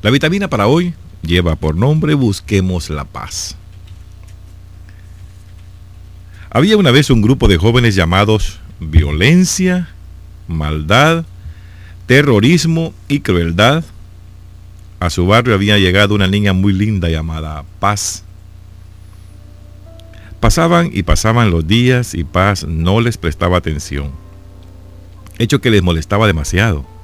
La 0.00 0.10
vitamina 0.10 0.48
para 0.48 0.68
hoy 0.68 0.94
lleva 1.22 1.56
por 1.56 1.74
nombre 1.74 2.14
Busquemos 2.14 2.88
la 2.88 3.04
paz. 3.04 3.56
Había 6.50 6.76
una 6.76 6.92
vez 6.92 7.10
un 7.10 7.20
grupo 7.20 7.48
de 7.48 7.58
jóvenes 7.58 7.96
llamados 7.96 8.60
violencia, 8.80 9.88
maldad, 10.46 11.24
terrorismo 12.06 12.94
y 13.08 13.20
crueldad. 13.20 13.84
A 15.00 15.10
su 15.10 15.26
barrio 15.26 15.54
había 15.54 15.78
llegado 15.78 16.14
una 16.14 16.28
niña 16.28 16.52
muy 16.52 16.72
linda 16.72 17.08
llamada 17.08 17.64
Paz. 17.80 18.24
Pasaban 20.40 20.90
y 20.92 21.02
pasaban 21.02 21.50
los 21.50 21.66
días 21.66 22.14
y 22.14 22.22
Paz 22.22 22.64
no 22.64 23.00
les 23.00 23.16
prestaba 23.16 23.58
atención, 23.58 24.12
hecho 25.38 25.60
que 25.60 25.70
les 25.70 25.82
molestaba 25.82 26.28
demasiado. 26.28 26.97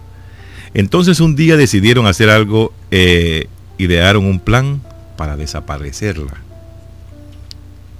Entonces 0.75 1.21
un 1.21 1.37
día 1.37 1.57
decidieron 1.57 2.07
hacer 2.07 2.31
algo, 2.31 2.73
eh, 2.91 3.47
idearon 3.79 4.27
un 4.27 4.41
plan 4.41 4.83
para 5.17 5.37
desaparecerla. 5.37 6.35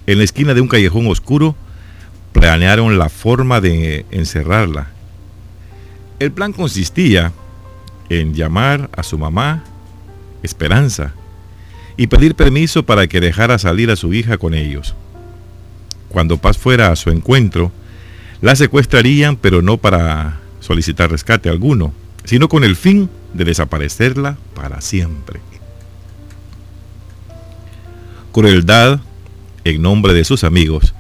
En 0.07 0.19
la 0.19 0.25
esquina 0.25 0.55
de 0.55 0.61
un 0.61 0.69
callejón 0.69 1.07
oscuro, 1.07 1.55
planearon 2.33 2.99
la 2.99 3.09
forma 3.09 3.61
de 3.61 4.05
encerrarla. 4.11 4.89
El 6.19 6.33
plan 6.33 6.53
consistía 6.53 7.33
en 8.09 8.35
llamar 8.35 8.91
a 8.97 9.03
su 9.03 9.19
mamá, 9.19 9.65
Esperanza, 10.43 11.15
y 11.97 12.09
pedir 12.09 12.35
permiso 12.35 12.85
para 12.85 13.07
que 13.07 13.21
dejara 13.21 13.59
salir 13.59 13.91
a 13.91 13.97
su 13.97 14.13
hija 14.13 14.37
con 14.37 14.53
ellos. 14.53 14.95
Cuando 16.09 16.37
Paz 16.39 16.59
fuera 16.59 16.91
a 16.91 16.97
su 16.97 17.11
encuentro, 17.11 17.73
la 18.41 18.57
secuestrarían, 18.57 19.37
pero 19.37 19.63
no 19.63 19.77
para 19.77 20.41
solicitar 20.61 21.11
rescate 21.11 21.49
alguno, 21.49 21.95
sino 22.25 22.49
con 22.49 22.65
el 22.65 22.77
fin 22.77 23.11
de 23.33 23.45
desaparecerla 23.45 24.37
para 24.55 24.81
siempre. 24.81 25.41
Crueldad, 28.33 29.01
en 29.65 29.83
nombre 29.83 30.13
de 30.13 30.25
sus 30.25 30.43
amigos, 30.43 30.95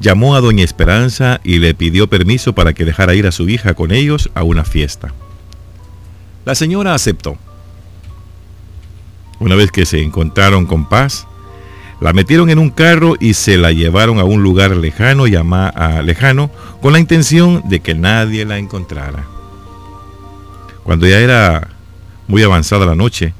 llamó 0.00 0.34
a 0.34 0.40
doña 0.40 0.64
Esperanza 0.64 1.40
y 1.44 1.58
le 1.58 1.74
pidió 1.74 2.08
permiso 2.08 2.54
para 2.54 2.72
que 2.72 2.84
dejara 2.84 3.14
ir 3.14 3.26
a 3.26 3.32
su 3.32 3.48
hija 3.48 3.74
con 3.74 3.92
ellos 3.92 4.30
a 4.34 4.42
una 4.42 4.64
fiesta. 4.64 5.12
La 6.44 6.54
señora 6.54 6.94
aceptó. 6.94 7.36
Una 9.38 9.54
vez 9.54 9.70
que 9.70 9.86
se 9.86 10.02
encontraron 10.02 10.66
con 10.66 10.88
paz, 10.88 11.26
la 12.00 12.12
metieron 12.12 12.50
en 12.50 12.58
un 12.58 12.70
carro 12.70 13.14
y 13.20 13.34
se 13.34 13.58
la 13.58 13.72
llevaron 13.72 14.18
a 14.18 14.24
un 14.24 14.42
lugar 14.42 14.74
lejano, 14.74 15.26
lejano, 15.26 16.50
con 16.80 16.92
la 16.92 16.98
intención 16.98 17.62
de 17.68 17.80
que 17.80 17.94
nadie 17.94 18.44
la 18.46 18.58
encontrara. 18.58 19.26
Cuando 20.82 21.06
ya 21.06 21.18
era 21.18 21.68
muy 22.26 22.42
avanzada 22.42 22.86
la 22.86 22.94
noche, 22.94 23.34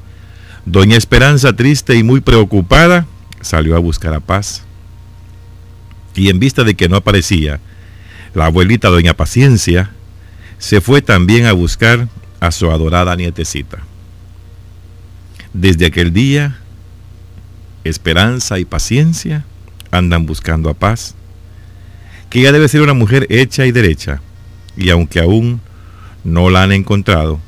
doña 0.65 0.97
Esperanza, 0.97 1.55
triste 1.55 1.95
y 1.95 2.03
muy 2.03 2.21
preocupada, 2.21 3.05
salió 3.41 3.75
a 3.75 3.79
buscar 3.79 4.13
a 4.13 4.19
Paz. 4.19 4.63
Y 6.15 6.29
en 6.29 6.39
vista 6.39 6.63
de 6.63 6.75
que 6.75 6.89
no 6.89 6.97
aparecía, 6.97 7.59
la 8.33 8.45
abuelita 8.45 8.89
doña 8.89 9.13
Paciencia 9.13 9.91
se 10.57 10.79
fue 10.79 11.01
también 11.01 11.45
a 11.45 11.53
buscar 11.53 12.07
a 12.39 12.51
su 12.51 12.69
adorada 12.69 13.15
nietecita. 13.15 13.79
Desde 15.53 15.87
aquel 15.87 16.13
día, 16.13 16.57
esperanza 17.83 18.59
y 18.59 18.65
paciencia 18.65 19.43
andan 19.89 20.25
buscando 20.25 20.69
a 20.69 20.73
paz, 20.73 21.15
que 22.29 22.39
ella 22.39 22.51
debe 22.51 22.67
ser 22.67 22.81
una 22.81 22.93
mujer 22.93 23.27
hecha 23.29 23.65
y 23.65 23.71
derecha, 23.71 24.21
y 24.77 24.89
aunque 24.89 25.19
aún 25.19 25.59
no 26.23 26.49
la 26.49 26.63
han 26.63 26.71
encontrado, 26.71 27.39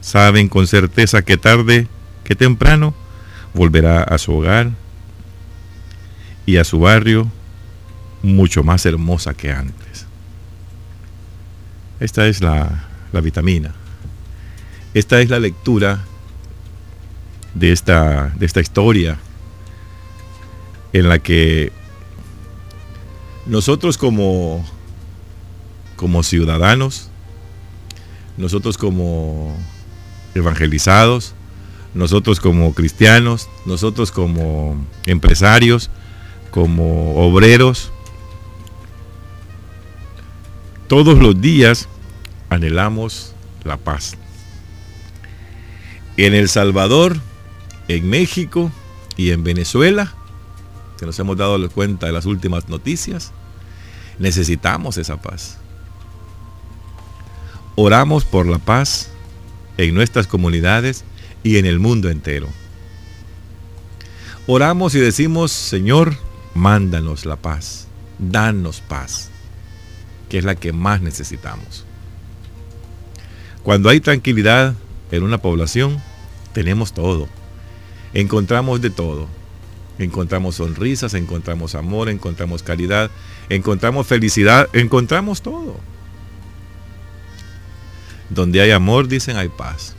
saben 0.00 0.48
con 0.48 0.66
certeza 0.66 1.22
que 1.22 1.36
tarde 1.36 1.86
que 2.24 2.34
temprano 2.34 2.94
volverá 3.54 4.02
a 4.02 4.18
su 4.18 4.32
hogar 4.34 4.70
y 6.46 6.56
a 6.56 6.64
su 6.64 6.80
barrio 6.80 7.30
mucho 8.22 8.62
más 8.62 8.86
hermosa 8.86 9.34
que 9.34 9.52
antes. 9.52 10.06
Esta 12.00 12.26
es 12.26 12.40
la, 12.40 12.84
la 13.12 13.20
vitamina. 13.20 13.74
Esta 14.94 15.20
es 15.20 15.30
la 15.30 15.38
lectura 15.38 16.04
de 17.54 17.72
esta, 17.72 18.32
de 18.36 18.46
esta 18.46 18.60
historia 18.60 19.18
en 20.92 21.08
la 21.08 21.18
que 21.18 21.72
nosotros 23.46 23.98
como, 23.98 24.64
como 25.96 26.22
ciudadanos, 26.22 27.10
nosotros 28.36 28.78
como 28.78 29.56
evangelizados, 30.34 31.34
nosotros 31.94 32.40
como 32.40 32.74
cristianos, 32.74 33.48
nosotros 33.66 34.10
como 34.10 34.86
empresarios, 35.06 35.90
como 36.50 37.16
obreros, 37.16 37.92
todos 40.88 41.18
los 41.18 41.40
días 41.40 41.88
anhelamos 42.50 43.34
la 43.64 43.76
paz. 43.76 44.16
En 46.16 46.34
El 46.34 46.48
Salvador, 46.48 47.16
en 47.88 48.08
México 48.08 48.70
y 49.16 49.30
en 49.30 49.44
Venezuela, 49.44 50.14
que 50.98 51.06
nos 51.06 51.18
hemos 51.18 51.36
dado 51.36 51.70
cuenta 51.70 52.06
de 52.06 52.12
las 52.12 52.26
últimas 52.26 52.68
noticias, 52.68 53.32
necesitamos 54.18 54.98
esa 54.98 55.20
paz. 55.20 55.61
Oramos 57.74 58.24
por 58.24 58.46
la 58.46 58.58
paz 58.58 59.10
en 59.76 59.94
nuestras 59.94 60.26
comunidades 60.26 61.04
y 61.42 61.58
en 61.58 61.66
el 61.66 61.78
mundo 61.78 62.10
entero. 62.10 62.48
Oramos 64.46 64.94
y 64.94 65.00
decimos, 65.00 65.52
Señor, 65.52 66.16
mándanos 66.54 67.24
la 67.24 67.36
paz, 67.36 67.86
danos 68.18 68.80
paz, 68.80 69.30
que 70.28 70.38
es 70.38 70.44
la 70.44 70.54
que 70.54 70.72
más 70.72 71.00
necesitamos. 71.00 71.84
Cuando 73.62 73.88
hay 73.88 74.00
tranquilidad 74.00 74.74
en 75.10 75.22
una 75.22 75.38
población, 75.38 76.02
tenemos 76.52 76.92
todo. 76.92 77.28
Encontramos 78.12 78.80
de 78.80 78.90
todo 78.90 79.28
Encontramos 79.98 80.56
sonrisas, 80.56 81.14
encontramos 81.14 81.74
amor, 81.74 82.08
encontramos 82.08 82.62
caridad, 82.62 83.10
encontramos 83.48 84.06
felicidad, 84.06 84.68
encontramos 84.72 85.42
todo. 85.42 85.76
Donde 88.34 88.62
hay 88.62 88.70
amor, 88.70 89.08
dicen, 89.08 89.36
hay 89.36 89.48
paz. 89.48 89.94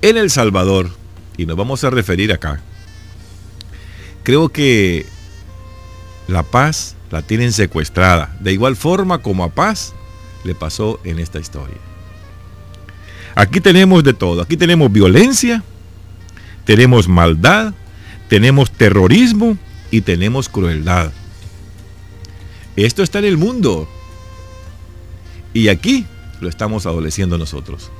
En 0.00 0.16
El 0.16 0.30
Salvador, 0.30 0.90
y 1.36 1.46
nos 1.46 1.56
vamos 1.56 1.84
a 1.84 1.90
referir 1.90 2.32
acá, 2.32 2.60
creo 4.22 4.48
que 4.48 5.06
la 6.26 6.42
paz 6.42 6.96
la 7.10 7.22
tienen 7.22 7.52
secuestrada, 7.52 8.34
de 8.40 8.52
igual 8.52 8.76
forma 8.76 9.18
como 9.18 9.44
a 9.44 9.50
paz 9.50 9.92
le 10.44 10.54
pasó 10.54 10.98
en 11.04 11.18
esta 11.18 11.38
historia. 11.38 11.76
Aquí 13.34 13.60
tenemos 13.60 14.02
de 14.04 14.14
todo, 14.14 14.42
aquí 14.42 14.56
tenemos 14.56 14.90
violencia, 14.90 15.62
tenemos 16.64 17.08
maldad, 17.08 17.74
tenemos 18.28 18.70
terrorismo 18.70 19.56
y 19.90 20.00
tenemos 20.00 20.48
crueldad. 20.48 21.12
Esto 22.76 23.02
está 23.02 23.18
en 23.18 23.26
el 23.26 23.36
mundo. 23.36 23.88
Y 25.54 25.68
aquí 25.68 26.06
lo 26.42 26.48
estamos 26.48 26.84
adoleciendo 26.86 27.38
nosotros. 27.38 27.90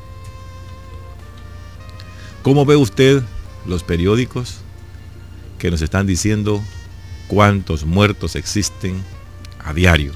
¿Cómo 2.42 2.66
ve 2.66 2.76
usted 2.76 3.22
los 3.66 3.84
periódicos 3.84 4.58
que 5.58 5.70
nos 5.70 5.80
están 5.80 6.06
diciendo 6.06 6.60
cuántos 7.28 7.84
muertos 7.84 8.34
existen 8.34 9.02
a 9.64 9.72
diario? 9.72 10.12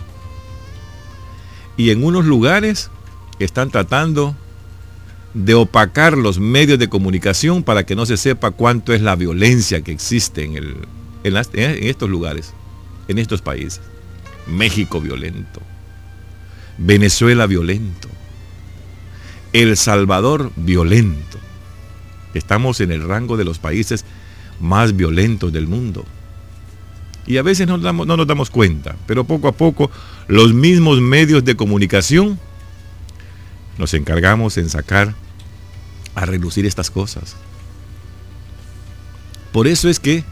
Y 1.77 1.91
en 1.91 2.05
unos 2.05 2.25
lugares 2.25 2.91
están 3.39 3.71
tratando 3.71 4.35
de 5.33 5.55
opacar 5.55 6.17
los 6.17 6.41
medios 6.41 6.79
de 6.79 6.89
comunicación 6.89 7.63
para 7.63 7.87
que 7.87 7.95
no 7.95 8.07
se 8.07 8.17
sepa 8.17 8.51
cuánto 8.51 8.93
es 8.93 9.03
la 9.03 9.15
violencia 9.15 9.83
que 9.83 9.93
existe 9.93 10.45
en, 10.45 10.57
el, 10.57 10.77
en, 11.23 11.37
estos 11.87 12.11
lugares, 12.11 12.55
en 13.07 13.19
estos 13.19 13.41
países. 13.41 13.83
México 14.49 15.01
violento, 15.01 15.61
Venezuela 16.79 17.47
violento, 17.47 18.09
El 19.57 19.79
Salvador 19.79 20.53
violento. 20.55 21.39
Estamos 22.35 22.83
en 22.83 22.93
el 22.93 23.03
rango 23.03 23.39
de 23.39 23.45
los 23.47 23.59
países 23.59 24.05
más 24.61 24.95
violentos 24.95 25.51
del 25.51 25.67
mundo. 25.67 26.05
Y 27.27 27.39
a 27.39 27.43
veces 27.43 27.67
no, 27.67 27.79
no 27.79 28.17
nos 28.19 28.27
damos 28.27 28.51
cuenta, 28.51 28.97
pero 29.07 29.25
poco 29.25 29.49
a 29.49 29.53
poco 29.53 29.91
los 30.29 30.53
mismos 30.53 31.01
medios 31.01 31.43
de 31.43 31.57
comunicación 31.57 32.39
nos 33.79 33.95
encargamos 33.95 34.59
en 34.59 34.69
sacar 34.69 35.15
a 36.15 36.27
relucir 36.27 36.67
estas 36.67 36.91
cosas. 36.91 37.35
Por 39.53 39.69
eso 39.69 39.89
es 39.89 39.99
que 39.99 40.23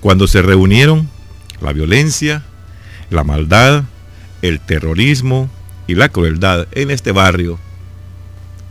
cuando 0.00 0.26
se 0.26 0.42
reunieron 0.42 1.08
la 1.60 1.72
violencia, 1.72 2.42
la 3.10 3.22
maldad, 3.22 3.84
el 4.42 4.58
terrorismo 4.58 5.48
y 5.86 5.94
la 5.94 6.08
crueldad 6.08 6.66
en 6.72 6.90
este 6.90 7.12
barrio, 7.12 7.60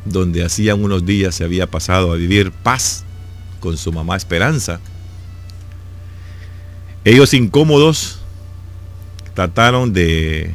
donde 0.06 0.44
hacía 0.44 0.76
unos 0.76 1.06
días 1.06 1.36
se 1.36 1.44
había 1.44 1.68
pasado 1.68 2.12
a 2.12 2.16
vivir 2.16 2.52
paz 2.52 3.04
con 3.60 3.78
su 3.78 3.92
mamá 3.92 4.16
Esperanza. 4.16 4.80
Ellos 7.04 7.34
incómodos 7.34 8.20
trataron 9.34 9.94
de 9.94 10.54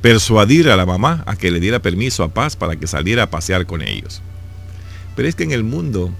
persuadir 0.00 0.68
a 0.68 0.76
la 0.76 0.84
mamá 0.84 1.22
a 1.26 1.36
que 1.36 1.50
le 1.50 1.60
diera 1.60 1.80
permiso 1.80 2.24
a 2.24 2.28
Paz 2.28 2.56
para 2.56 2.76
que 2.76 2.86
saliera 2.86 3.24
a 3.24 3.30
pasear 3.30 3.66
con 3.66 3.82
ellos. 3.82 4.20
Pero 5.16 5.28
es 5.28 5.34
que 5.34 5.44
en 5.44 5.52
el 5.52 5.62
mundo, 5.62 6.10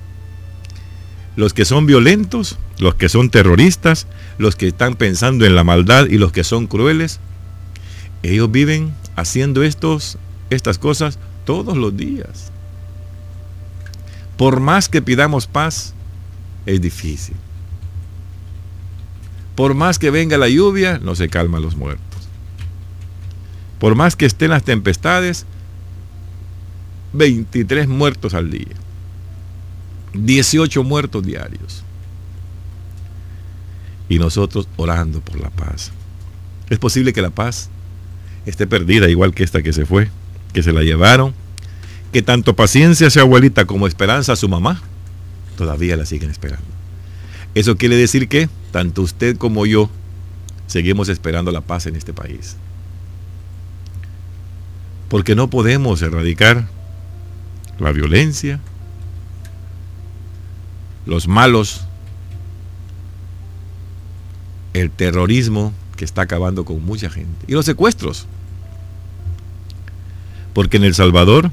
los 1.37 1.53
que 1.53 1.64
son 1.64 1.87
violentos, 1.87 2.59
los 2.79 2.94
que 2.94 3.09
son 3.09 3.31
terroristas, 3.31 4.06
los 4.38 4.56
que 4.56 4.69
están 4.69 4.94
pensando 4.94 5.44
en 5.44 5.55
la 5.55 5.64
maldad 5.64 6.06
y 6.06 6.19
los 6.19 6.32
que 6.32 6.44
son 6.44 6.67
crueles, 6.67 7.20
ellos 8.23 8.50
viven 8.50 8.94
haciendo 9.17 9.62
estos, 9.62 10.19
estas 10.50 10.79
cosas 10.79 11.19
todos 11.44 11.76
los 11.76 11.97
días. 11.97 12.51
Por 14.42 14.58
más 14.58 14.88
que 14.88 15.00
pidamos 15.00 15.46
paz, 15.46 15.94
es 16.66 16.80
difícil. 16.80 17.36
Por 19.54 19.74
más 19.74 20.00
que 20.00 20.10
venga 20.10 20.36
la 20.36 20.48
lluvia, 20.48 20.98
no 21.00 21.14
se 21.14 21.28
calman 21.28 21.62
los 21.62 21.76
muertos. 21.76 22.28
Por 23.78 23.94
más 23.94 24.16
que 24.16 24.26
estén 24.26 24.50
las 24.50 24.64
tempestades, 24.64 25.46
23 27.12 27.86
muertos 27.86 28.34
al 28.34 28.50
día. 28.50 28.74
18 30.14 30.82
muertos 30.82 31.22
diarios. 31.22 31.84
Y 34.08 34.18
nosotros 34.18 34.66
orando 34.76 35.20
por 35.20 35.38
la 35.38 35.50
paz. 35.50 35.92
Es 36.68 36.80
posible 36.80 37.12
que 37.12 37.22
la 37.22 37.30
paz 37.30 37.70
esté 38.44 38.66
perdida, 38.66 39.08
igual 39.08 39.34
que 39.34 39.44
esta 39.44 39.62
que 39.62 39.72
se 39.72 39.86
fue, 39.86 40.10
que 40.52 40.64
se 40.64 40.72
la 40.72 40.82
llevaron, 40.82 41.32
que 42.12 42.23
tanto 42.23 42.55
paciencia 42.55 43.09
su 43.11 43.20
abuelita 43.20 43.64
como 43.64 43.87
esperanza 43.87 44.35
a 44.35 44.37
su 44.37 44.49
mamá, 44.49 44.82
todavía 45.56 45.97
la 45.97 46.05
siguen 46.05 46.31
esperando. 46.31 46.67
Eso 47.55 47.76
quiere 47.76 47.97
decir 47.97 48.29
que 48.29 48.49
tanto 48.70 49.03
usted 49.03 49.37
como 49.37 49.67
yo 49.67 49.91
seguimos 50.67 51.09
esperando 51.09 51.50
la 51.53 51.62
paz 51.62 51.87
en 51.87 51.97
este 51.97 52.12
país. 52.12 52.56
Porque 55.09 55.35
no 55.35 55.49
podemos 55.49 56.00
erradicar 56.03 56.69
la 57.79 57.93
violencia, 57.93 58.61
los 61.06 61.29
malos, 61.29 61.82
el 64.75 64.91
terrorismo 64.91 65.73
que 65.97 66.05
está 66.05 66.23
acabando 66.23 66.64
con 66.64 66.85
mucha 66.85 67.11
gente 67.11 67.44
y 67.47 67.53
los 67.53 67.64
secuestros. 67.64 68.26
Porque 70.55 70.76
en 70.76 70.85
El 70.85 70.94
Salvador 70.94 71.50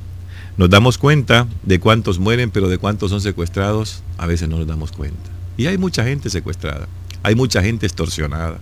nos 0.59 0.69
damos 0.69 0.97
cuenta 0.97 1.47
de 1.63 1.79
cuántos 1.79 2.19
mueren, 2.19 2.51
pero 2.51 2.67
de 2.67 2.77
cuántos 2.77 3.11
son 3.11 3.21
secuestrados, 3.21 4.03
a 4.17 4.27
veces 4.27 4.49
no 4.49 4.57
nos 4.57 4.67
damos 4.67 4.91
cuenta. 4.91 5.29
Y 5.55 5.67
hay 5.67 5.77
mucha 5.77 6.03
gente 6.03 6.29
secuestrada, 6.29 6.89
hay 7.23 7.33
mucha 7.33 7.63
gente 7.63 7.85
extorsionada, 7.85 8.59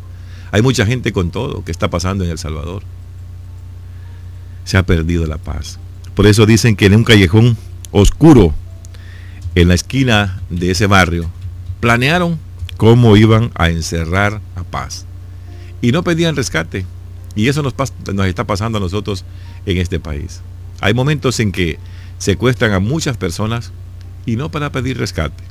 hay 0.51 0.61
mucha 0.61 0.85
gente 0.85 1.11
con 1.11 1.31
todo 1.31 1.65
que 1.65 1.71
está 1.71 1.89
pasando 1.89 2.23
en 2.23 2.29
El 2.29 2.37
Salvador 2.37 2.83
se 4.63 4.77
ha 4.77 4.83
perdido 4.83 5.25
la 5.25 5.39
paz. 5.39 5.79
Por 6.13 6.27
eso 6.27 6.45
dicen 6.45 6.75
que 6.75 6.85
en 6.85 6.93
un 6.93 7.03
callejón 7.03 7.57
oscuro, 7.89 8.53
en 9.55 9.67
la 9.67 9.73
esquina 9.73 10.39
de 10.51 10.69
ese 10.69 10.85
barrio, 10.85 11.31
planearon 11.79 12.37
cómo 12.77 13.17
iban 13.17 13.49
a 13.55 13.69
encerrar 13.69 14.39
a 14.55 14.63
paz. 14.63 15.07
Y 15.81 15.93
no 15.93 16.03
pedían 16.03 16.35
rescate. 16.35 16.85
Y 17.33 17.47
eso 17.47 17.63
nos, 17.63 17.73
nos 18.13 18.27
está 18.27 18.45
pasando 18.45 18.77
a 18.77 18.81
nosotros 18.81 19.25
en 19.65 19.77
este 19.77 19.99
país. 19.99 20.41
Hay 20.81 20.93
momentos 20.93 21.39
en 21.39 21.51
que 21.51 21.79
secuestran 22.17 22.73
a 22.73 22.79
muchas 22.79 23.17
personas 23.17 23.71
y 24.25 24.35
no 24.35 24.51
para 24.51 24.71
pedir 24.71 24.97
rescate, 24.97 25.43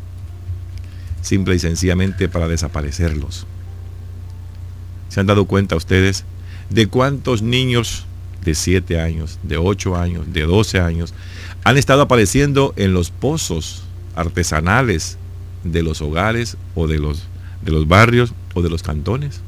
simple 1.22 1.54
y 1.56 1.58
sencillamente 1.58 2.28
para 2.28 2.48
desaparecerlos. 2.48 3.46
¿Se 5.08 5.20
han 5.20 5.26
dado 5.26 5.46
cuenta 5.46 5.76
ustedes 5.76 6.24
de 6.70 6.86
cuántos 6.86 7.42
niños 7.42 8.06
de 8.44 8.54
7 8.54 9.00
años, 9.00 9.38
de 9.42 9.56
8 9.56 9.96
años, 9.96 10.32
de 10.32 10.42
12 10.42 10.80
años, 10.80 11.14
han 11.64 11.76
estado 11.76 12.02
apareciendo 12.02 12.74
en 12.76 12.92
los 12.92 13.10
pozos 13.10 13.82
artesanales 14.14 15.18
de 15.64 15.82
los 15.82 16.00
hogares 16.00 16.56
o 16.74 16.86
de 16.86 16.98
los, 16.98 17.24
de 17.62 17.72
los 17.72 17.88
barrios 17.88 18.32
o 18.54 18.62
de 18.62 18.70
los 18.70 18.82
cantones. 18.82 19.40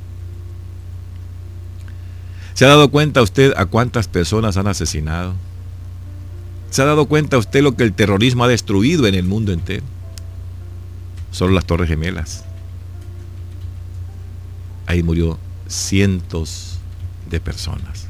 ¿Se 2.54 2.64
ha 2.64 2.68
dado 2.68 2.90
cuenta 2.90 3.22
usted 3.22 3.52
a 3.56 3.66
cuántas 3.66 4.08
personas 4.08 4.56
han 4.56 4.66
asesinado? 4.66 5.34
¿Se 6.70 6.82
ha 6.82 6.84
dado 6.84 7.06
cuenta 7.06 7.38
usted 7.38 7.62
lo 7.62 7.76
que 7.76 7.84
el 7.84 7.92
terrorismo 7.92 8.44
ha 8.44 8.48
destruido 8.48 9.06
en 9.06 9.14
el 9.14 9.24
mundo 9.24 9.52
entero? 9.52 9.84
Son 11.30 11.54
las 11.54 11.64
Torres 11.64 11.88
Gemelas. 11.88 12.44
Ahí 14.86 15.02
murió 15.02 15.38
cientos 15.66 16.78
de 17.28 17.40
personas 17.40 18.08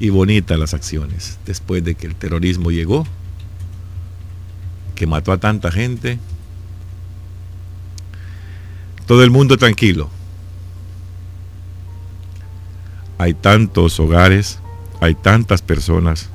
y 0.00 0.10
bonitas 0.10 0.58
las 0.58 0.74
acciones 0.74 1.38
después 1.44 1.82
de 1.84 1.94
que 1.94 2.06
el 2.06 2.14
terrorismo 2.14 2.70
llegó, 2.70 3.06
que 4.94 5.06
mató 5.06 5.32
a 5.32 5.38
tanta 5.38 5.70
gente. 5.70 6.18
Todo 9.06 9.22
el 9.22 9.30
mundo 9.30 9.56
tranquilo. 9.56 10.10
Hay 13.16 13.34
tantos 13.34 13.98
hogares, 13.98 14.58
hay 15.00 15.14
tantas 15.14 15.62
personas, 15.62 16.28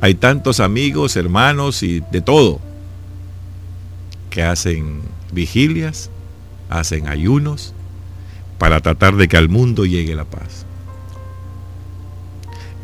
hay 0.00 0.14
tantos 0.14 0.60
amigos, 0.60 1.16
hermanos 1.16 1.82
y 1.82 2.00
de 2.10 2.20
todo 2.20 2.60
que 4.30 4.42
hacen 4.42 5.00
vigilias, 5.32 6.10
hacen 6.68 7.08
ayunos 7.08 7.72
para 8.58 8.80
tratar 8.80 9.16
de 9.16 9.28
que 9.28 9.36
al 9.36 9.48
mundo 9.48 9.84
llegue 9.84 10.14
la 10.14 10.24
paz. 10.24 10.66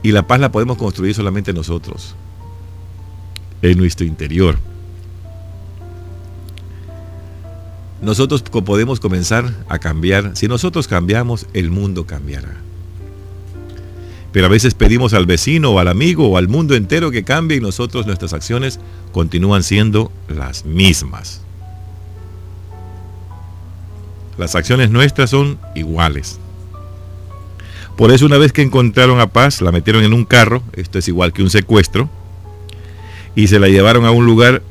Y 0.03 0.13
la 0.13 0.27
paz 0.27 0.41
la 0.41 0.51
podemos 0.51 0.79
construir 0.79 1.15
solamente 1.15 1.53
nosotros, 1.53 2.15
en 3.61 3.79
nuestro 3.79 4.07
interior. 4.07 4.59
Nosotros 8.01 8.43
podemos 8.43 8.99
comenzar 8.99 9.55
a 9.69 9.79
cambiar. 9.79 10.37
Si 10.37 10.49
nosotros 10.49 10.89
cambiamos, 10.89 11.47
el 11.55 11.71
mundo 11.71 12.05
cambiará. 12.05 12.57
Pero 14.33 14.47
a 14.47 14.49
veces 14.49 14.75
pedimos 14.75 15.13
al 15.13 15.27
vecino 15.27 15.71
o 15.71 15.79
al 15.79 15.89
amigo 15.89 16.29
o 16.29 16.37
al 16.39 16.49
mundo 16.49 16.75
entero 16.75 17.11
que 17.11 17.23
cambie 17.23 17.59
y 17.59 17.61
nosotros 17.61 18.07
nuestras 18.07 18.33
acciones 18.33 18.81
continúan 19.13 19.63
siendo 19.63 20.11
las 20.29 20.65
mismas. 20.65 21.43
Las 24.39 24.55
acciones 24.55 24.91
nuestras 24.91 25.31
son 25.31 25.59
iguales. 25.75 26.41
Por 27.97 28.11
eso 28.11 28.25
una 28.25 28.39
vez 28.39 28.53
que 28.53 28.63
encontraron 28.63 29.21
a 29.21 29.27
Paz, 29.27 29.61
la 29.61 29.71
metieron 29.71 30.03
en 30.03 30.15
un 30.15 30.25
carro, 30.25 30.63
esto 30.73 30.99
es 30.99 31.09
igual 31.09 31.33
que 31.35 31.43
un 31.43 31.51
secuestro, 31.51 32.09
y 33.35 33.49
se 33.49 33.59
la 33.59 33.69
llevaron 33.69 34.07
a 34.07 34.11
un 34.11 34.25
lugar 34.25 34.63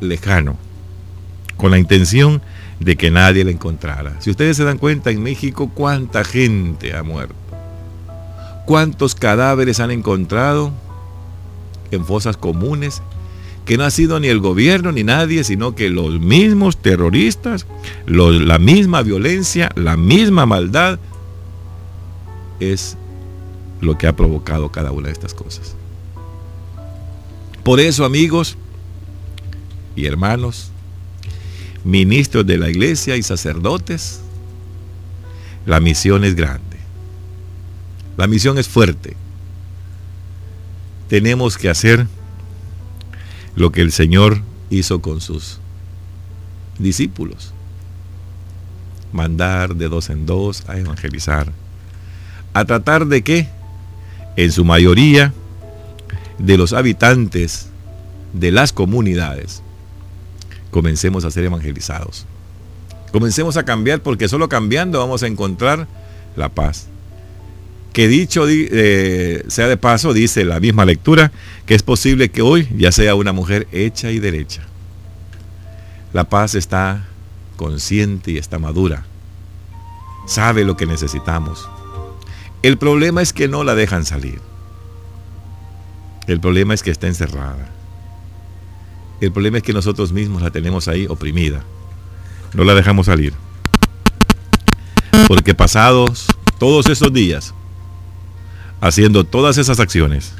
lejano, 0.00 0.56
con 1.56 1.70
la 1.70 1.78
intención 1.78 2.42
de 2.80 2.96
que 2.96 3.12
nadie 3.12 3.44
la 3.44 3.52
encontrara. 3.52 4.20
Si 4.20 4.30
ustedes 4.30 4.56
se 4.56 4.64
dan 4.64 4.78
cuenta, 4.78 5.10
en 5.10 5.22
México 5.22 5.70
cuánta 5.72 6.24
gente 6.24 6.96
ha 6.96 7.04
muerto, 7.04 7.34
cuántos 8.66 9.14
cadáveres 9.14 9.80
han 9.80 9.90
encontrado 9.90 10.72
en 11.90 12.04
fosas 12.04 12.36
comunes, 12.36 13.02
que 13.64 13.78
no 13.78 13.84
ha 13.84 13.90
sido 13.90 14.20
ni 14.20 14.28
el 14.28 14.40
gobierno 14.40 14.92
ni 14.92 15.04
nadie, 15.04 15.42
sino 15.44 15.74
que 15.74 15.88
los 15.88 16.20
mismos 16.20 16.76
terroristas, 16.76 17.66
la 18.06 18.58
misma 18.58 19.02
violencia, 19.02 19.70
la 19.74 19.96
misma 19.96 20.44
maldad, 20.44 20.98
es 22.60 22.96
lo 23.80 23.96
que 23.98 24.06
ha 24.06 24.16
provocado 24.16 24.70
cada 24.70 24.92
una 24.92 25.08
de 25.08 25.12
estas 25.12 25.34
cosas. 25.34 25.76
Por 27.62 27.80
eso, 27.80 28.04
amigos 28.04 28.56
y 29.96 30.06
hermanos, 30.06 30.70
ministros 31.84 32.46
de 32.46 32.58
la 32.58 32.68
iglesia 32.68 33.16
y 33.16 33.22
sacerdotes, 33.22 34.20
la 35.64 35.80
misión 35.80 36.24
es 36.24 36.34
grande. 36.34 36.73
La 38.16 38.26
misión 38.26 38.58
es 38.58 38.68
fuerte. 38.68 39.16
Tenemos 41.08 41.58
que 41.58 41.68
hacer 41.68 42.06
lo 43.56 43.72
que 43.72 43.80
el 43.80 43.92
Señor 43.92 44.40
hizo 44.70 45.00
con 45.00 45.20
sus 45.20 45.58
discípulos. 46.78 47.52
Mandar 49.12 49.76
de 49.76 49.88
dos 49.88 50.10
en 50.10 50.26
dos 50.26 50.64
a 50.68 50.76
evangelizar 50.78 51.52
a 52.54 52.64
tratar 52.64 53.06
de 53.06 53.22
que, 53.22 53.48
en 54.36 54.52
su 54.52 54.64
mayoría, 54.64 55.34
de 56.38 56.56
los 56.56 56.72
habitantes 56.72 57.68
de 58.32 58.52
las 58.52 58.72
comunidades, 58.72 59.62
comencemos 60.70 61.24
a 61.24 61.30
ser 61.30 61.44
evangelizados. 61.44 62.26
Comencemos 63.12 63.56
a 63.56 63.64
cambiar 63.64 64.00
porque 64.02 64.28
solo 64.28 64.48
cambiando 64.48 65.00
vamos 65.00 65.22
a 65.22 65.26
encontrar 65.26 65.86
la 66.36 66.48
paz. 66.48 66.86
Que 67.94 68.08
dicho 68.08 68.46
eh, 68.48 69.44
sea 69.46 69.68
de 69.68 69.76
paso, 69.76 70.12
dice 70.12 70.44
la 70.44 70.58
misma 70.58 70.84
lectura, 70.84 71.30
que 71.64 71.76
es 71.76 71.84
posible 71.84 72.28
que 72.28 72.42
hoy 72.42 72.68
ya 72.76 72.90
sea 72.90 73.14
una 73.14 73.32
mujer 73.32 73.68
hecha 73.70 74.10
y 74.10 74.18
derecha. 74.18 74.62
La 76.12 76.24
paz 76.24 76.56
está 76.56 77.06
consciente 77.56 78.32
y 78.32 78.36
está 78.36 78.58
madura. 78.58 79.04
Sabe 80.26 80.64
lo 80.64 80.76
que 80.76 80.86
necesitamos. 80.86 81.68
El 82.62 82.78
problema 82.78 83.22
es 83.22 83.32
que 83.32 83.46
no 83.46 83.62
la 83.62 83.76
dejan 83.76 84.04
salir. 84.04 84.40
El 86.26 86.40
problema 86.40 86.74
es 86.74 86.82
que 86.82 86.90
está 86.90 87.06
encerrada. 87.06 87.70
El 89.20 89.30
problema 89.30 89.58
es 89.58 89.62
que 89.62 89.72
nosotros 89.72 90.10
mismos 90.12 90.42
la 90.42 90.50
tenemos 90.50 90.88
ahí 90.88 91.06
oprimida. 91.06 91.62
No 92.54 92.64
la 92.64 92.74
dejamos 92.74 93.06
salir. 93.06 93.34
Porque 95.28 95.54
pasados 95.54 96.26
todos 96.58 96.86
esos 96.86 97.12
días, 97.12 97.54
haciendo 98.84 99.24
todas 99.24 99.56
esas 99.56 99.80
acciones, 99.80 100.34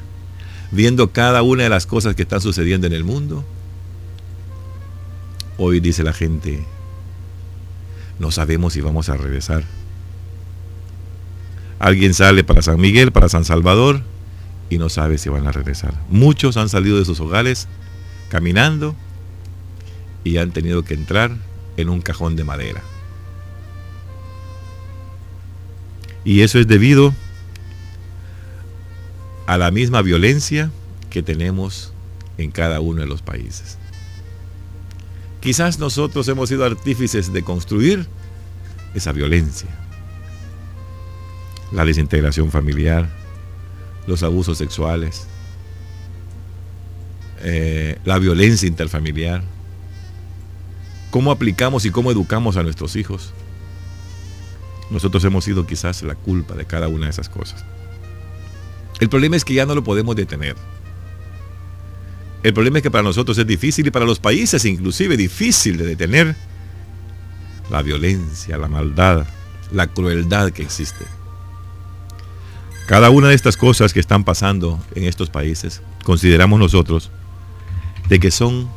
viendo 0.70 1.12
cada 1.12 1.42
una 1.42 1.62
de 1.62 1.70
las 1.70 1.86
cosas 1.86 2.14
que 2.14 2.22
están 2.22 2.42
sucediendo 2.42 2.86
en 2.86 2.92
el 2.92 3.02
mundo, 3.02 3.42
hoy 5.56 5.80
dice 5.80 6.02
la 6.02 6.12
gente, 6.12 6.62
no 8.18 8.30
sabemos 8.30 8.74
si 8.74 8.82
vamos 8.82 9.08
a 9.08 9.16
regresar. 9.16 9.64
Alguien 11.78 12.12
sale 12.12 12.44
para 12.44 12.60
San 12.60 12.78
Miguel, 12.78 13.12
para 13.12 13.30
San 13.30 13.46
Salvador, 13.46 14.02
y 14.68 14.76
no 14.76 14.90
sabe 14.90 15.16
si 15.16 15.30
van 15.30 15.46
a 15.46 15.52
regresar. 15.52 15.94
Muchos 16.10 16.58
han 16.58 16.68
salido 16.68 16.98
de 16.98 17.06
sus 17.06 17.20
hogares 17.20 17.66
caminando 18.28 18.94
y 20.22 20.36
han 20.36 20.50
tenido 20.50 20.84
que 20.84 20.92
entrar 20.92 21.34
en 21.78 21.88
un 21.88 22.02
cajón 22.02 22.36
de 22.36 22.44
madera. 22.44 22.82
Y 26.26 26.42
eso 26.42 26.58
es 26.58 26.66
debido 26.66 27.14
a 29.46 29.58
la 29.58 29.70
misma 29.70 30.02
violencia 30.02 30.70
que 31.10 31.22
tenemos 31.22 31.92
en 32.38 32.50
cada 32.50 32.80
uno 32.80 33.00
de 33.02 33.06
los 33.06 33.22
países. 33.22 33.78
Quizás 35.40 35.78
nosotros 35.78 36.26
hemos 36.28 36.48
sido 36.48 36.64
artífices 36.64 37.32
de 37.32 37.42
construir 37.42 38.06
esa 38.94 39.12
violencia, 39.12 39.68
la 41.70 41.84
desintegración 41.84 42.50
familiar, 42.50 43.08
los 44.06 44.22
abusos 44.22 44.56
sexuales, 44.56 45.26
eh, 47.42 47.98
la 48.04 48.18
violencia 48.18 48.66
interfamiliar, 48.66 49.42
cómo 51.10 51.30
aplicamos 51.30 51.84
y 51.84 51.90
cómo 51.90 52.10
educamos 52.10 52.56
a 52.56 52.62
nuestros 52.62 52.96
hijos. 52.96 53.34
Nosotros 54.90 55.22
hemos 55.24 55.44
sido 55.44 55.66
quizás 55.66 56.02
la 56.02 56.14
culpa 56.14 56.54
de 56.54 56.64
cada 56.64 56.88
una 56.88 57.06
de 57.06 57.10
esas 57.10 57.28
cosas. 57.28 57.64
El 59.00 59.08
problema 59.08 59.36
es 59.36 59.44
que 59.44 59.54
ya 59.54 59.66
no 59.66 59.74
lo 59.74 59.84
podemos 59.84 60.14
detener. 60.16 60.56
El 62.42 62.52
problema 62.52 62.78
es 62.78 62.82
que 62.82 62.90
para 62.90 63.02
nosotros 63.02 63.38
es 63.38 63.46
difícil 63.46 63.86
y 63.86 63.90
para 63.90 64.04
los 64.04 64.18
países 64.18 64.64
inclusive 64.66 65.16
difícil 65.16 65.78
de 65.78 65.86
detener 65.86 66.36
la 67.70 67.82
violencia, 67.82 68.58
la 68.58 68.68
maldad, 68.68 69.26
la 69.72 69.86
crueldad 69.86 70.50
que 70.50 70.62
existe. 70.62 71.04
Cada 72.86 73.08
una 73.08 73.28
de 73.28 73.34
estas 73.34 73.56
cosas 73.56 73.94
que 73.94 74.00
están 74.00 74.24
pasando 74.24 74.78
en 74.94 75.04
estos 75.04 75.30
países, 75.30 75.80
consideramos 76.04 76.60
nosotros 76.60 77.10
de 78.08 78.20
que 78.20 78.30
son 78.30 78.68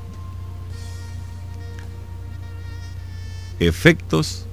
efectos 3.60 4.46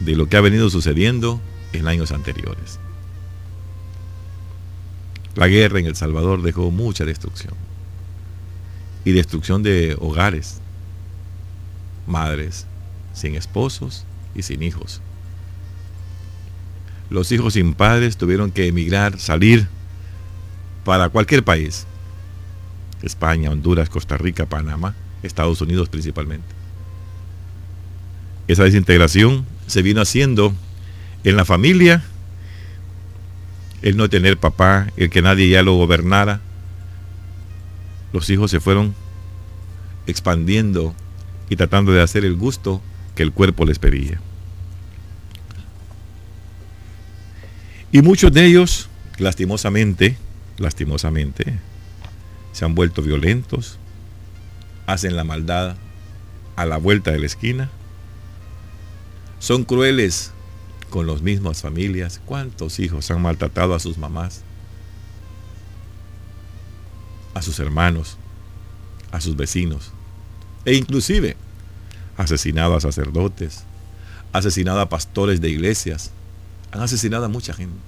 de 0.00 0.16
lo 0.16 0.28
que 0.28 0.36
ha 0.36 0.40
venido 0.40 0.70
sucediendo 0.70 1.40
en 1.72 1.86
años 1.86 2.10
anteriores. 2.10 2.80
La 5.34 5.48
guerra 5.48 5.78
en 5.78 5.86
El 5.86 5.96
Salvador 5.96 6.42
dejó 6.42 6.70
mucha 6.70 7.04
destrucción. 7.04 7.54
Y 9.04 9.12
destrucción 9.12 9.62
de 9.62 9.96
hogares, 9.98 10.60
madres 12.06 12.66
sin 13.14 13.34
esposos 13.34 14.04
y 14.34 14.42
sin 14.42 14.62
hijos. 14.62 15.00
Los 17.08 17.32
hijos 17.32 17.54
sin 17.54 17.74
padres 17.74 18.16
tuvieron 18.16 18.52
que 18.52 18.66
emigrar, 18.66 19.18
salir 19.18 19.66
para 20.84 21.08
cualquier 21.08 21.44
país. 21.44 21.86
España, 23.02 23.50
Honduras, 23.50 23.88
Costa 23.88 24.16
Rica, 24.16 24.46
Panamá, 24.46 24.94
Estados 25.22 25.60
Unidos 25.60 25.88
principalmente. 25.88 26.46
Esa 28.46 28.64
desintegración 28.64 29.46
se 29.66 29.82
vino 29.82 30.00
haciendo 30.00 30.52
en 31.24 31.36
la 31.36 31.44
familia 31.44 32.02
el 33.82 33.96
no 33.96 34.08
tener 34.08 34.38
papá, 34.38 34.88
el 34.96 35.10
que 35.10 35.22
nadie 35.22 35.48
ya 35.48 35.62
lo 35.62 35.74
gobernara. 35.74 36.40
Los 38.12 38.28
hijos 38.30 38.50
se 38.50 38.60
fueron 38.60 38.94
expandiendo 40.06 40.94
y 41.48 41.56
tratando 41.56 41.92
de 41.92 42.02
hacer 42.02 42.24
el 42.24 42.36
gusto 42.36 42.82
que 43.14 43.22
el 43.22 43.32
cuerpo 43.32 43.64
les 43.64 43.78
pedía. 43.78 44.20
Y 47.92 48.02
muchos 48.02 48.32
de 48.32 48.44
ellos, 48.44 48.88
lastimosamente, 49.18 50.16
lastimosamente, 50.58 51.58
se 52.52 52.64
han 52.64 52.74
vuelto 52.74 53.02
violentos, 53.02 53.78
hacen 54.86 55.16
la 55.16 55.24
maldad 55.24 55.76
a 56.56 56.66
la 56.66 56.76
vuelta 56.76 57.10
de 57.10 57.18
la 57.18 57.26
esquina, 57.26 57.70
son 59.40 59.64
crueles 59.64 60.32
con 60.90 61.06
las 61.06 61.22
mismas 61.22 61.62
familias. 61.62 62.20
¿Cuántos 62.26 62.78
hijos 62.80 63.10
han 63.10 63.22
maltratado 63.22 63.74
a 63.74 63.80
sus 63.80 63.96
mamás? 63.96 64.42
A 67.32 67.40
sus 67.40 67.58
hermanos, 67.60 68.18
a 69.10 69.20
sus 69.20 69.36
vecinos. 69.36 69.92
E 70.64 70.74
inclusive 70.74 71.36
asesinado 72.18 72.76
a 72.76 72.80
sacerdotes, 72.80 73.64
asesinado 74.32 74.80
a 74.80 74.88
pastores 74.88 75.40
de 75.40 75.48
iglesias. 75.48 76.10
Han 76.72 76.82
asesinado 76.82 77.24
a 77.24 77.28
mucha 77.28 77.54
gente. 77.54 77.78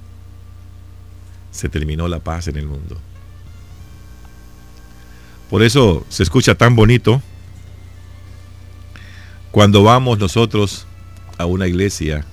Se 1.50 1.68
terminó 1.68 2.09
la 2.09 2.21
paz 2.21 2.49
en 2.49 2.56
el 2.56 2.66
mundo. 2.66 2.97
Por 5.50 5.62
eso 5.62 6.06
se 6.09 6.23
escucha 6.23 6.54
tan 6.54 6.75
bonito 6.75 7.21
cuando 9.50 9.82
vamos 9.82 10.18
nosotros 10.18 10.87
a 11.37 11.44
una 11.44 11.66
iglesia 11.66 12.25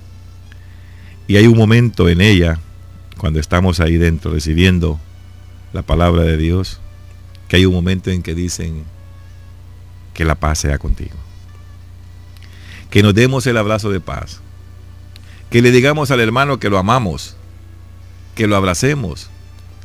y 1.30 1.36
hay 1.36 1.46
un 1.46 1.56
momento 1.56 2.08
en 2.08 2.20
ella, 2.20 2.58
cuando 3.16 3.38
estamos 3.38 3.78
ahí 3.78 3.96
dentro 3.96 4.32
recibiendo 4.32 4.98
la 5.72 5.82
palabra 5.82 6.24
de 6.24 6.36
Dios, 6.36 6.80
que 7.46 7.54
hay 7.54 7.66
un 7.66 7.72
momento 7.72 8.10
en 8.10 8.24
que 8.24 8.34
dicen 8.34 8.82
que 10.12 10.24
la 10.24 10.34
paz 10.34 10.58
sea 10.58 10.78
contigo. 10.78 11.14
Que 12.90 13.04
nos 13.04 13.14
demos 13.14 13.46
el 13.46 13.58
abrazo 13.58 13.92
de 13.92 14.00
paz. 14.00 14.40
Que 15.50 15.62
le 15.62 15.70
digamos 15.70 16.10
al 16.10 16.18
hermano 16.18 16.58
que 16.58 16.68
lo 16.68 16.78
amamos, 16.78 17.36
que 18.34 18.48
lo 18.48 18.56
abracemos 18.56 19.30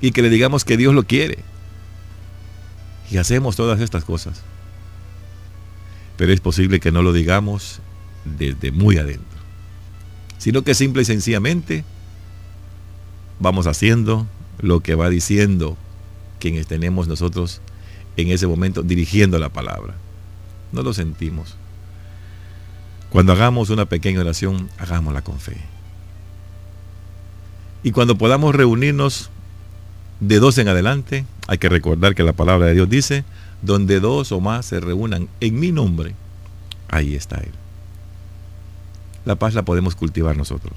y 0.02 0.14
que 0.14 0.24
le 0.24 0.32
digamos 0.32 0.66
que 0.66 0.78
Dios 0.78 0.96
lo 0.96 1.04
quiere. 1.04 1.38
Y 3.12 3.18
hacemos 3.18 3.56
todas 3.56 3.82
estas 3.82 4.04
cosas. 4.04 4.42
Pero 6.18 6.34
es 6.34 6.42
posible 6.42 6.80
que 6.80 6.92
no 6.92 7.04
lo 7.04 7.14
digamos 7.14 7.82
desde 8.26 8.72
muy 8.72 8.98
adentro 8.98 9.35
sino 10.46 10.62
que 10.62 10.76
simple 10.76 11.02
y 11.02 11.06
sencillamente 11.06 11.84
vamos 13.40 13.66
haciendo 13.66 14.28
lo 14.60 14.82
que 14.82 14.94
va 14.94 15.10
diciendo 15.10 15.76
quienes 16.40 16.68
tenemos 16.68 17.08
nosotros 17.08 17.62
en 18.16 18.28
ese 18.28 18.46
momento 18.46 18.84
dirigiendo 18.84 19.40
la 19.40 19.50
palabra. 19.50 19.96
No 20.72 20.84
lo 20.84 20.94
sentimos. 20.94 21.56
Cuando 23.10 23.32
hagamos 23.34 23.72
una 23.72 23.88
pequeña 23.88 24.20
oración, 24.22 24.70
hagámosla 24.78 25.24
con 25.24 25.40
fe. 25.40 25.58
Y 27.82 27.90
cuando 27.90 28.16
podamos 28.16 28.54
reunirnos 28.54 29.32
de 30.20 30.38
dos 30.38 30.60
en 30.60 30.68
adelante, 30.68 31.26
hay 31.48 31.58
que 31.58 31.70
recordar 31.70 32.14
que 32.14 32.22
la 32.22 32.34
palabra 32.34 32.68
de 32.68 32.76
Dios 32.76 32.88
dice, 32.88 33.26
donde 33.64 34.00
dos 34.00 34.32
o 34.32 34.40
más 34.42 34.68
se 34.68 34.80
reúnan 34.80 35.28
en 35.40 35.60
mi 35.60 35.72
nombre, 35.72 36.14
ahí 36.88 37.16
está 37.16 37.38
Él 37.38 37.65
la 39.26 39.36
paz 39.36 39.54
la 39.54 39.66
podemos 39.66 39.96
cultivar 39.96 40.38
nosotros. 40.38 40.74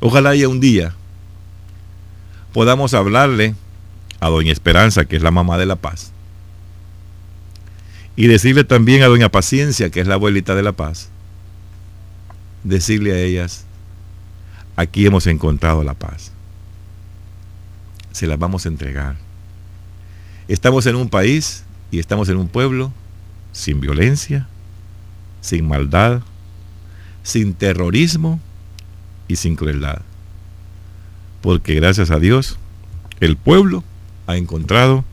Ojalá 0.00 0.30
haya 0.30 0.48
un 0.48 0.60
día 0.60 0.94
podamos 2.54 2.94
hablarle 2.94 3.56
a 4.20 4.28
Doña 4.28 4.52
Esperanza, 4.52 5.04
que 5.04 5.16
es 5.16 5.22
la 5.22 5.32
mamá 5.32 5.58
de 5.58 5.66
la 5.66 5.74
paz, 5.74 6.12
y 8.14 8.28
decirle 8.28 8.62
también 8.62 9.02
a 9.02 9.08
Doña 9.08 9.28
Paciencia, 9.28 9.90
que 9.90 10.00
es 10.00 10.06
la 10.06 10.14
abuelita 10.14 10.54
de 10.54 10.62
la 10.62 10.70
paz, 10.70 11.08
decirle 12.62 13.12
a 13.12 13.18
ellas, 13.18 13.64
aquí 14.76 15.04
hemos 15.04 15.26
encontrado 15.26 15.82
la 15.82 15.94
paz. 15.94 16.30
Se 18.12 18.28
las 18.28 18.38
vamos 18.38 18.66
a 18.66 18.68
entregar. 18.68 19.16
Estamos 20.46 20.86
en 20.86 20.94
un 20.94 21.08
país 21.08 21.64
y 21.90 21.98
estamos 21.98 22.28
en 22.28 22.36
un 22.36 22.46
pueblo 22.46 22.92
sin 23.50 23.80
violencia, 23.80 24.46
sin 25.40 25.66
maldad, 25.66 26.22
sin 27.24 27.54
terrorismo 27.54 28.38
y 29.26 29.34
sin 29.34 29.56
crueldad. 29.56 30.02
porque 31.42 31.74
gracias 31.74 32.10
a 32.10 32.18
Dios 32.18 32.56
el 33.20 33.36
pueblo 33.36 33.84
ha 34.26 34.36
encontrado 34.36 35.04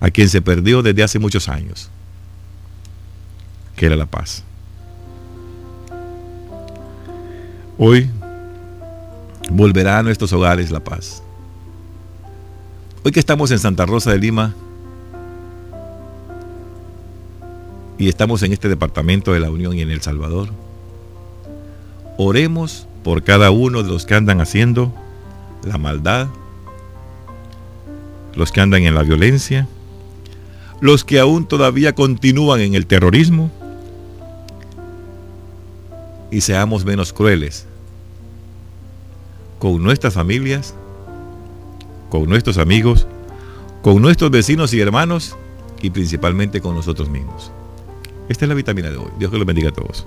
a 0.00 0.10
quien 0.10 0.28
se 0.28 0.40
perdió 0.40 0.82
desde 0.82 1.02
hace 1.02 1.18
muchos 1.18 1.48
años, 1.48 1.90
que 3.76 3.86
era 3.86 3.96
la 3.96 4.06
paz. 4.06 4.44
Hoy 7.76 8.10
volverá 9.50 9.98
a 9.98 10.02
nuestros 10.02 10.32
hogares 10.32 10.70
la 10.70 10.80
paz. 10.80 11.22
Hoy 13.02 13.12
que 13.12 13.20
estamos 13.20 13.50
en 13.50 13.58
Santa 13.58 13.84
Rosa 13.84 14.10
de 14.10 14.18
Lima 14.18 14.54
y 17.98 18.08
estamos 18.08 18.42
en 18.42 18.52
este 18.52 18.68
departamento 18.68 19.32
de 19.32 19.40
la 19.40 19.50
Unión 19.50 19.74
y 19.76 19.82
en 19.82 19.90
El 19.90 20.00
Salvador, 20.00 20.48
oremos 22.16 22.86
por 23.02 23.22
cada 23.22 23.50
uno 23.50 23.82
de 23.82 23.90
los 23.90 24.06
que 24.06 24.14
andan 24.14 24.40
haciendo 24.40 24.92
la 25.62 25.78
maldad, 25.78 26.28
los 28.34 28.52
que 28.52 28.60
andan 28.60 28.82
en 28.82 28.94
la 28.94 29.02
violencia, 29.02 29.68
los 30.80 31.04
que 31.04 31.20
aún 31.20 31.46
todavía 31.46 31.94
continúan 31.94 32.60
en 32.60 32.74
el 32.74 32.86
terrorismo, 32.86 33.50
y 36.30 36.40
seamos 36.40 36.84
menos 36.84 37.12
crueles 37.12 37.66
con 39.60 39.82
nuestras 39.82 40.14
familias, 40.14 40.74
con 42.10 42.28
nuestros 42.28 42.58
amigos, 42.58 43.06
con 43.82 44.02
nuestros 44.02 44.30
vecinos 44.30 44.74
y 44.74 44.80
hermanos 44.80 45.36
y 45.80 45.90
principalmente 45.90 46.60
con 46.60 46.74
nosotros 46.74 47.08
mismos. 47.08 47.52
Esta 48.28 48.46
es 48.46 48.48
la 48.48 48.54
vitamina 48.54 48.90
de 48.90 48.96
hoy. 48.96 49.10
Dios 49.18 49.30
que 49.30 49.38
los 49.38 49.46
bendiga 49.46 49.68
a 49.68 49.72
todos. 49.72 50.06